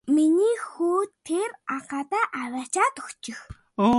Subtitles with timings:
[0.09, 3.39] Миний хүү тэр агаадаа аваачаад өгчих.